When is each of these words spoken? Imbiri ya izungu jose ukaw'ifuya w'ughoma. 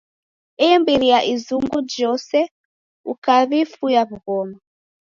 Imbiri 0.69 1.05
ya 1.13 1.19
izungu 1.33 1.77
jose 1.93 2.37
ukaw'ifuya 3.11 4.01
w'ughoma. 4.09 4.57